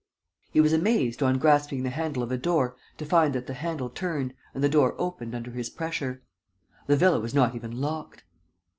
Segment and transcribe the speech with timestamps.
[0.51, 3.87] He was amazed, on grasping the handle of a door, to find that the handle
[3.87, 6.23] turned and the door opened under his pressure.
[6.87, 8.23] The villa was not even locked.